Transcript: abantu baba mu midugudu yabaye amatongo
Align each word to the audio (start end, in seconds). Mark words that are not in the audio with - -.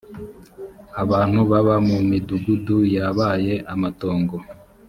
abantu 1.01 1.39
baba 1.49 1.75
mu 1.87 1.97
midugudu 2.09 2.77
yabaye 2.95 3.53
amatongo 3.73 4.35